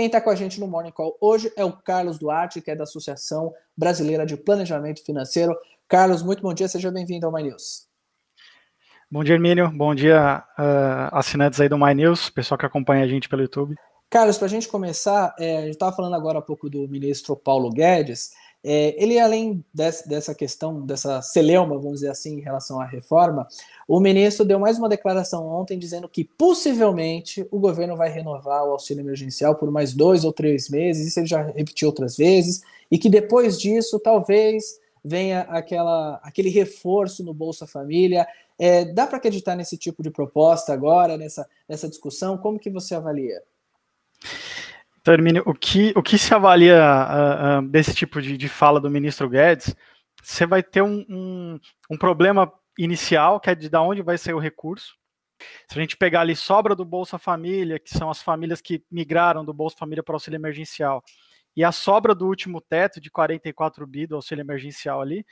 [0.00, 2.74] Quem está com a gente no Morning Call hoje é o Carlos Duarte, que é
[2.74, 5.54] da Associação Brasileira de Planejamento Financeiro.
[5.86, 7.86] Carlos, muito bom dia, seja bem-vindo ao My News.
[9.10, 9.70] Bom dia, Hermínio.
[9.70, 13.76] Bom dia, uh, assinantes aí do My News, pessoal que acompanha a gente pelo YouTube.
[14.08, 17.36] Carlos, para a gente começar, é, a gente estava falando agora há pouco do ministro
[17.36, 18.30] Paulo Guedes.
[18.62, 23.48] É, ele, além desse, dessa questão, dessa celeuma, vamos dizer assim, em relação à reforma,
[23.88, 28.72] o ministro deu mais uma declaração ontem dizendo que possivelmente o governo vai renovar o
[28.72, 32.98] auxílio emergencial por mais dois ou três meses, isso ele já repetiu outras vezes, e
[32.98, 38.26] que depois disso talvez venha aquela, aquele reforço no Bolsa Família.
[38.58, 42.36] É, dá para acreditar nesse tipo de proposta agora, nessa, nessa discussão?
[42.36, 43.42] Como que você avalia?
[45.06, 48.90] Hermínio, o que, o que se avalia uh, uh, desse tipo de, de fala do
[48.90, 49.74] ministro Guedes,
[50.22, 51.60] você vai ter um, um,
[51.90, 54.94] um problema inicial, que é de, de onde vai ser o recurso.
[55.68, 59.44] Se a gente pegar ali sobra do Bolsa Família, que são as famílias que migraram
[59.44, 61.02] do Bolsa Família para o auxílio emergencial,
[61.56, 65.24] e a sobra do último teto de 44 bi do auxílio emergencial ali,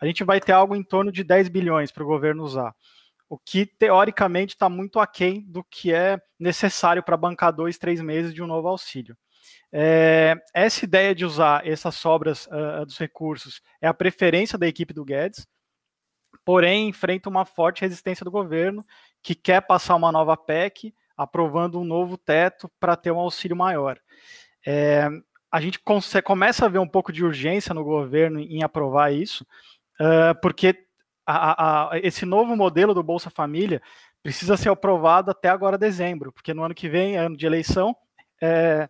[0.00, 2.74] a gente vai ter algo em torno de 10 bilhões para o governo usar.
[3.30, 8.34] O que teoricamente está muito aquém do que é necessário para bancar dois, três meses
[8.34, 9.16] de um novo auxílio.
[9.72, 14.92] É, essa ideia de usar essas sobras uh, dos recursos é a preferência da equipe
[14.92, 15.46] do Guedes,
[16.44, 18.84] porém enfrenta uma forte resistência do governo,
[19.22, 24.00] que quer passar uma nova PEC, aprovando um novo teto para ter um auxílio maior.
[24.66, 25.08] É,
[25.52, 25.80] a gente
[26.24, 29.46] começa a ver um pouco de urgência no governo em aprovar isso,
[30.00, 30.89] uh, porque
[31.30, 33.82] a, a, esse novo modelo do Bolsa Família
[34.22, 37.96] precisa ser aprovado até agora dezembro, porque no ano que vem, ano de eleição,
[38.42, 38.88] é,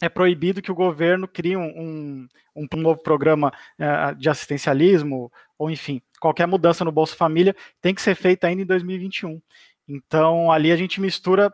[0.00, 5.70] é proibido que o governo crie um, um, um novo programa uh, de assistencialismo, ou
[5.70, 9.40] enfim, qualquer mudança no Bolsa Família tem que ser feita ainda em 2021.
[9.86, 11.52] Então, ali a gente mistura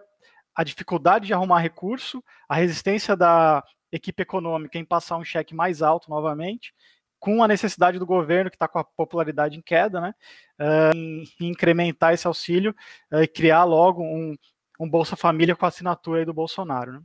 [0.54, 5.82] a dificuldade de arrumar recurso, a resistência da equipe econômica em passar um cheque mais
[5.82, 6.72] alto novamente,
[7.18, 10.14] com a necessidade do governo, que está com a popularidade em queda, né,
[10.60, 12.74] uh, em, em incrementar esse auxílio
[13.12, 14.36] uh, e criar logo um,
[14.78, 16.92] um Bolsa Família com a assinatura do Bolsonaro.
[16.92, 17.00] Né.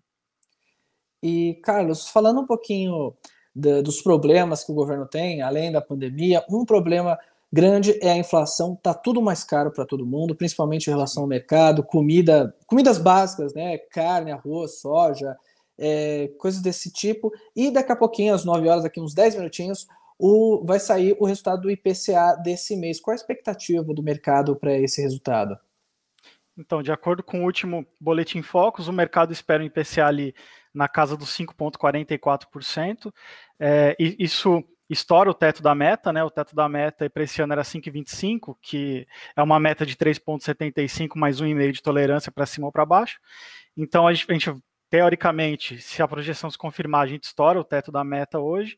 [1.24, 3.14] E, Carlos, falando um pouquinho
[3.56, 7.18] de, dos problemas que o governo tem, além da pandemia, um problema
[7.52, 11.30] grande é a inflação, tá tudo mais caro para todo mundo, principalmente em relação ao
[11.30, 15.36] mercado, comida, comidas básicas, né, carne, arroz, soja,
[15.78, 17.32] é, coisas desse tipo.
[17.56, 19.88] E daqui a pouquinho, às 9 horas, daqui uns 10 minutinhos,
[20.22, 23.02] o, vai sair o resultado do IPCA desse mês.
[23.02, 25.58] Qual a expectativa do mercado para esse resultado?
[26.56, 30.36] Então, de acordo com o último Boletim Focus, o mercado espera um IPCA ali
[30.72, 33.12] na casa dos 5,44%.
[33.60, 36.24] É, isso estoura o teto da meta, né?
[36.24, 41.18] O teto da meta para esse ano era 5,25, que é uma meta de 3,75
[41.18, 43.20] mais 1,5 de tolerância para cima ou para baixo.
[43.76, 44.54] Então, a gente,
[44.90, 48.78] teoricamente, se a projeção se confirmar, a gente estoura o teto da meta hoje.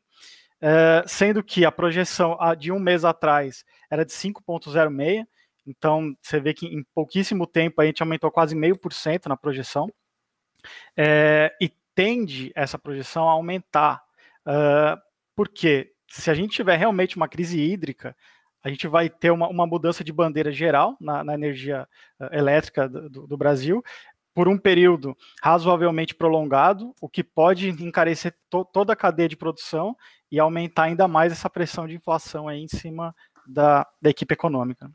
[0.66, 5.26] É, sendo que a projeção de um mês atrás era de 5,06,
[5.68, 9.36] então você vê que em pouquíssimo tempo a gente aumentou quase meio por cento na
[9.36, 9.92] projeção,
[10.96, 14.02] é, e tende essa projeção a aumentar,
[14.48, 14.98] uh,
[15.36, 18.16] porque se a gente tiver realmente uma crise hídrica,
[18.64, 21.86] a gente vai ter uma, uma mudança de bandeira geral na, na energia
[22.32, 23.84] elétrica do, do Brasil,
[24.34, 29.96] por um período razoavelmente prolongado, o que pode encarecer to toda a cadeia de produção
[30.32, 33.16] e aumentar ainda mais essa pressão de inflação aí em cima
[33.48, 34.92] da, da equipe econômica.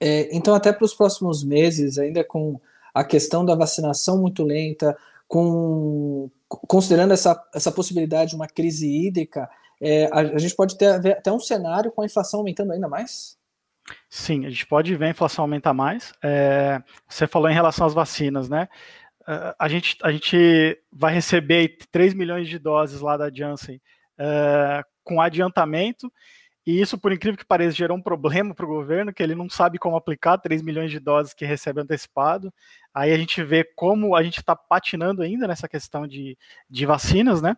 [0.00, 2.58] É, então, até para os próximos meses, ainda com
[2.92, 4.96] a questão da vacinação muito lenta,
[5.28, 9.48] com considerando essa, essa possibilidade de uma crise hídrica,
[9.80, 13.38] é, a, a, gente pode ter até um cenário com a inflação aumentando ainda mais?
[14.08, 16.12] Sim, a gente pode ver a inflação aumentar mais.
[16.22, 18.68] É, você falou em relação às vacinas, né?
[19.26, 23.80] É, a gente, a gente vai receber 3 milhões de doses lá da Janssen
[24.18, 26.12] é, com adiantamento,
[26.64, 29.50] e isso, por incrível que pareça, gerou um problema para o governo, que ele não
[29.50, 32.54] sabe como aplicar 3 milhões de doses que recebe antecipado.
[32.94, 36.38] Aí a gente vê como a gente está patinando ainda nessa questão de,
[36.70, 37.56] de vacinas, né?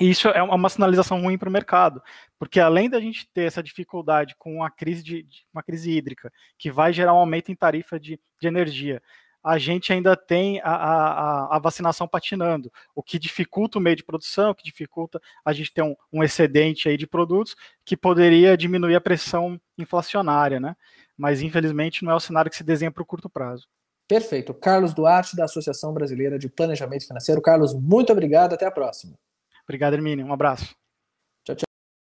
[0.00, 2.00] E isso é uma sinalização ruim para o mercado,
[2.38, 6.70] porque além da gente ter essa dificuldade com a crise de, uma crise hídrica, que
[6.70, 9.02] vai gerar um aumento em tarifa de, de energia,
[9.42, 14.04] a gente ainda tem a, a, a, vacinação patinando, o que dificulta o meio de
[14.04, 18.56] produção, o que dificulta a gente ter um, um excedente aí de produtos que poderia
[18.56, 20.76] diminuir a pressão inflacionária, né?
[21.16, 23.66] Mas infelizmente não é o cenário que se desenha para o curto prazo.
[24.06, 24.54] Perfeito.
[24.54, 27.42] Carlos Duarte, da Associação Brasileira de Planejamento Financeiro.
[27.42, 28.54] Carlos, muito obrigado.
[28.54, 29.14] Até a próxima.
[29.68, 30.26] Obrigado, Hermínio.
[30.26, 30.74] Um abraço.